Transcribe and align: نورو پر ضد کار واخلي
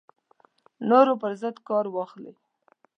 نورو 0.89 1.13
پر 1.21 1.31
ضد 1.41 1.57
کار 1.67 1.85
واخلي 1.95 2.33